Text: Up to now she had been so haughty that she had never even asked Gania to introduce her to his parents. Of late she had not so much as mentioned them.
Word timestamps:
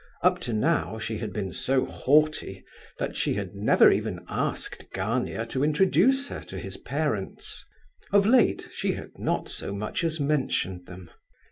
Up 0.23 0.39
to 0.39 0.51
now 0.51 0.97
she 0.97 1.19
had 1.19 1.31
been 1.31 1.51
so 1.51 1.85
haughty 1.85 2.63
that 2.97 3.15
she 3.15 3.35
had 3.35 3.53
never 3.53 3.91
even 3.91 4.21
asked 4.27 4.87
Gania 4.95 5.45
to 5.49 5.63
introduce 5.63 6.27
her 6.29 6.39
to 6.39 6.57
his 6.57 6.77
parents. 6.77 7.63
Of 8.11 8.25
late 8.25 8.67
she 8.71 8.93
had 8.93 9.19
not 9.19 9.47
so 9.47 9.71
much 9.75 10.03
as 10.03 10.19
mentioned 10.19 10.87
them. 10.87 11.11